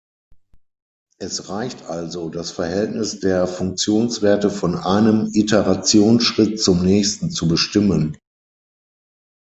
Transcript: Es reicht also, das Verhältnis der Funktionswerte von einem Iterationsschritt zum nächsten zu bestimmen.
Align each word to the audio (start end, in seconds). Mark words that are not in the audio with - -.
Es 1.19 1.49
reicht 1.49 1.83
also, 1.83 2.29
das 2.29 2.49
Verhältnis 2.49 3.19
der 3.19 3.45
Funktionswerte 3.45 4.49
von 4.49 4.75
einem 4.75 5.29
Iterationsschritt 5.31 6.59
zum 6.59 6.83
nächsten 6.83 7.29
zu 7.29 7.47
bestimmen. 7.47 8.17